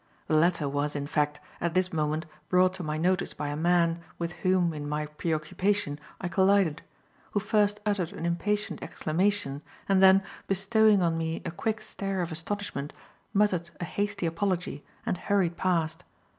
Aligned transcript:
The 0.25 0.33
latter 0.33 0.67
was, 0.67 0.95
in 0.95 1.05
fact, 1.05 1.39
at 1.61 1.75
this 1.75 1.93
moment 1.93 2.25
brought 2.49 2.73
to 2.73 2.83
my 2.83 2.97
notice 2.97 3.35
by 3.35 3.49
a 3.49 3.55
man, 3.55 4.01
with 4.17 4.31
whom, 4.41 4.73
in 4.73 4.89
my 4.89 5.05
preoccupation, 5.05 5.99
I 6.19 6.27
collided; 6.27 6.81
who 7.33 7.39
first 7.39 7.79
uttered 7.85 8.11
an 8.11 8.25
impatient 8.25 8.81
exclamation 8.81 9.61
and 9.87 10.01
then, 10.01 10.23
bestowing 10.47 11.03
on 11.03 11.19
me 11.19 11.43
a 11.45 11.51
quick 11.51 11.81
stare 11.81 12.23
of 12.23 12.31
astonishment, 12.31 12.93
muttered 13.31 13.69
a 13.79 13.85
hasty 13.85 14.25
apology 14.25 14.83
and 15.05 15.19
hurried 15.19 15.55
past. 15.55 16.03